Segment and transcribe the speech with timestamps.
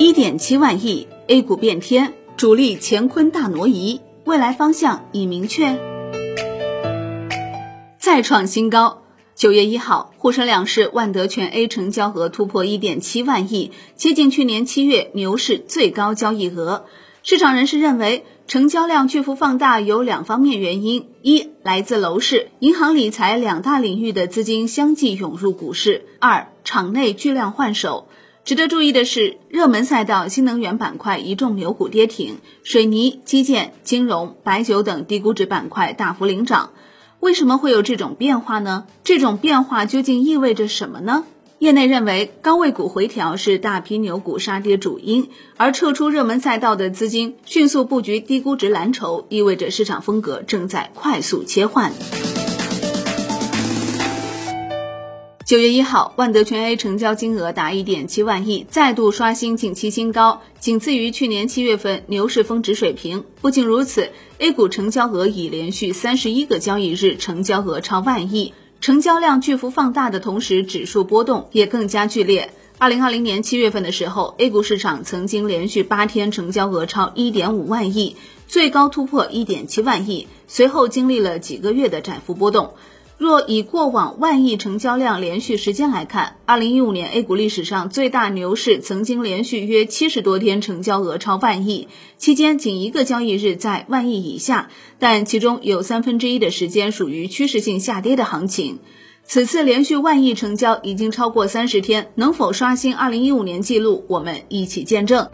[0.00, 5.78] 一点七万亿，A 股变天，主力乾坤大挪移，未来方向已明确。
[7.98, 9.02] 再创新高。
[9.36, 16.86] 九月一号，沪深两市万德全 A 成交额突破一点七万亿，接近去年七月牛市最高交易额。
[17.22, 28.08] 市场人士认为，成交量巨幅放大有两方面原因：一，来自楼市、银行理财两大领域的资金相继涌入股市；二，场内巨量换手。
[28.44, 36.72] 值得注意的是，热门赛道新能源板块一众牛股跌停，水泥、基建、金融、白酒等低估值板块大幅领涨。
[37.20, 38.84] 为什么会有这种变化呢？
[39.02, 41.24] 这种变化究竟意味着什么呢？
[41.58, 51.92] 业内认为，高位股回调是大批牛股杀跌主因，而撤出热门赛道的资金迅速布局低估值蓝筹，意味着市场风格正在快速切换。
[55.44, 63.24] 九月一号，万德全 A 成交金额达一点七万亿，再度刷新近期新高，仅次于去年七月份牛市峰值水平。
[63.42, 72.54] 不仅如此，A 股成交额已连续三十一个交易日成交额超万亿，成交量巨幅放大的同时，指数波动也更加剧烈。
[72.78, 78.16] 二零二零年七月份的时候，A 股市场曾经连续八天成交额超一点五万亿，
[78.48, 82.72] 最高突破一点七万亿，随后经历了几个月的窄幅波动。
[83.16, 98.80] 若以过往万亿成交量连续时间来看，二零一五年 A 股历史上最大牛市曾经连续约七十多天成交额超万亿，期间仅一个交易日在万亿以下，但其中有三分之一的时间属于趋势性下跌的行情。
[99.22, 105.30] 此次连续万亿成交已经超过三十天，能否刷新二零一五年记录，我们一起见证。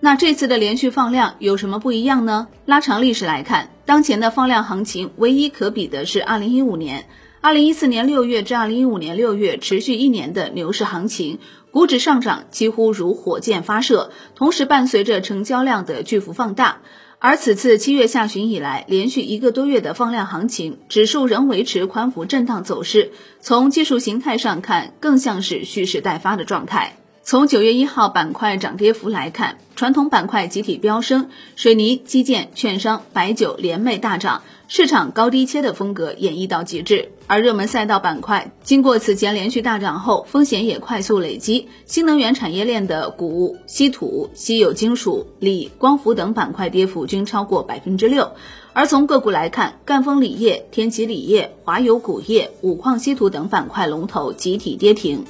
[0.00, 2.48] 那这次的连续放量有什么不一样呢？
[2.64, 7.06] 拉长历史来看，当前的放量行情唯一可比的是二零一五年，
[7.40, 11.38] 二零一四年六月至二零一五年六月持续一年的牛市行情，
[11.70, 16.82] 股指上涨几乎如火箭发射，同时伴随着成交量的巨幅放大。
[17.18, 26.97] 而此次七月下旬以来，连续一个多月的放量行情，指数仍维持宽幅震荡走势，从技术形态上看，更像是蓄势待发的状态。
[27.30, 37.10] 从九月一号板块涨跌幅来看，传统板块集体飙升，水泥、基建、券商、白酒联袂大涨，市场高低切的风格演绎到极致。
[37.26, 48.32] 而热门赛道板块经过此前连续大涨后，风险也快速累积，新能源产业链的钴、稀土、稀有金属、锂、光伏等板块跌幅均超过百分之六。
[48.72, 55.26] 而从个股来看，赣锋锂业、天齐锂业、华油钴业、五矿稀土等板块龙头集体跌停。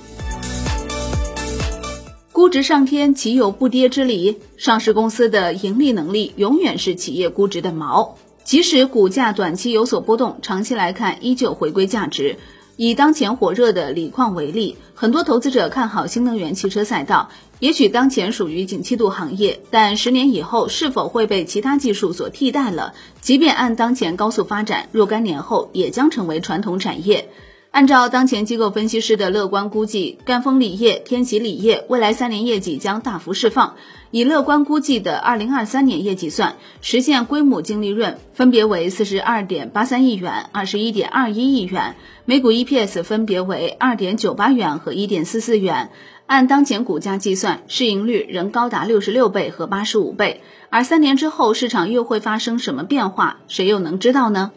[2.39, 4.39] 估值上天，岂有不跌之理？
[4.57, 8.11] 上市公司的盈利能力永远是企业估值的锚。
[8.45, 12.37] 即使股价短期有所波动，长期来看依旧回归价值。
[12.77, 17.31] 以当前火热的锂矿为例，很多投资者看好新能源汽车赛道。
[17.59, 22.95] 也许当前属于景气度行业，但十年以后是否会被其他技术所替代了？
[23.21, 27.31] 即便按当前高速发展，若干年后也将成为传统产业。
[27.79, 33.77] 按照当前机构分析师的乐观估计，赣锋锂业、天齐锂业未来三年业绩将大幅释放。
[34.11, 41.95] 以乐观估计的二零二三年业绩算，实现规模净利润分别为四十二点八三亿元、二十一点二一亿元，
[42.25, 45.91] 每股 EPS 分别为二点九八元和一点四四元。
[46.27, 50.41] 按当前股价计算，市盈率仍高达六十六倍和八十五倍。
[50.69, 53.39] 而三年之后，市场又会发生什么变化？
[53.47, 54.51] 谁又能知道呢？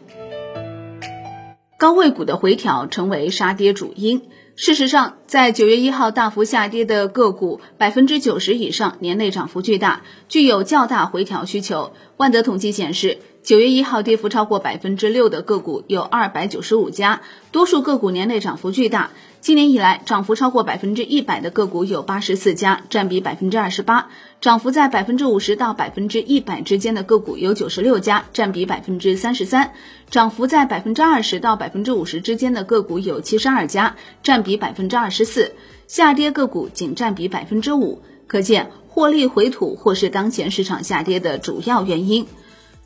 [1.82, 4.22] 高位股的回调成为杀跌主因。
[4.54, 11.92] 事实上，在九月一号大幅下跌的个股，百分之九十以上年内涨幅巨大，具有较大回调需求。
[12.18, 13.18] 万德统计显示。
[13.42, 19.10] 九月一号跌幅超过百分之六的个股有二百九十五家，多数个股年内涨幅巨大。
[19.40, 24.06] 今年以来涨幅超过百分之一百的个股有八十四家，占比百分之二十八；
[24.40, 29.70] 涨幅在百分之五十到百分之一百之间的个股有九十六家，占比百分之三十三；
[30.08, 35.50] 涨幅在百分之二十到百分之五十之间的个股有七十二家，占比百分之二十四；
[35.88, 38.02] 下跌个股仅占比百分之五。
[38.28, 42.24] 可见，获利回吐或是当前市场下跌的主要原因。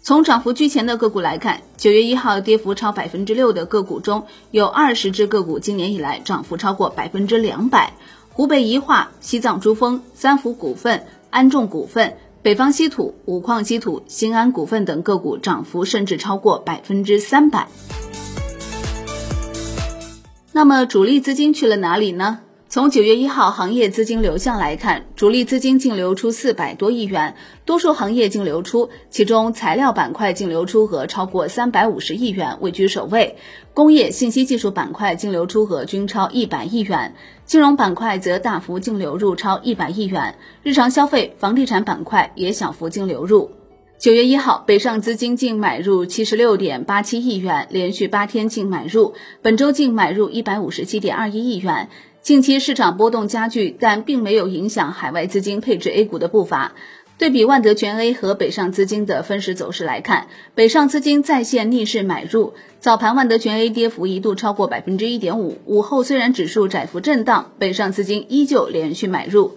[0.06, 7.92] 从涨幅居前的个股来看，九月一号跌幅超百分之六的个股中有二十只个股今年以来涨幅超过百分之两百。
[8.32, 17.66] 湖北宜化、西藏珠峰、三福股份、安众股份、北方稀土、五矿稀土、新安股份等个股涨幅甚至超过百分之三百。
[20.52, 22.42] 那么主力资金去了哪里呢？
[22.76, 27.34] 从九月一号行业资金流向来看，主力资金净流出四百多亿元，
[27.64, 33.36] 多数行业净流出，其中材料板块净流出额超过三百五十亿元，位居首位；
[33.72, 37.14] 工业信息技术板块净流出额均超一百亿元，
[37.46, 43.52] 金融板块则大幅净流入超一百亿元，日常消费、房地产板块也小幅净流入。
[43.98, 51.88] 九月一号，北上资金净买入七十六点八七亿元，连续八天净买入，本周净买入一百五十七点二一亿元。
[52.26, 56.72] 近期市场波动加剧，但并没有影响海外资金配置 A 股的步伐。
[57.18, 60.26] 对比万德全 A 和北上资金的分时走势来看，
[60.56, 69.52] 北上资金再现逆势买入，早盘万德全 A 跌幅一度超过百分之一点五，午后虽然指数窄幅震荡，北上资金依旧连续买入。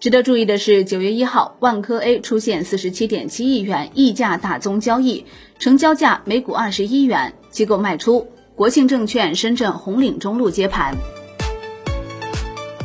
[0.00, 5.26] 值得注意的是，九月一号，万科 A 出现四十七点七亿元溢价大宗交易，
[5.58, 8.26] 成交价每股二十一元，机构卖出。
[8.54, 10.96] 国信证券深圳红岭中路接盘。